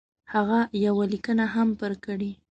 [0.33, 2.31] هغه یوه لیکنه هم پر کړې.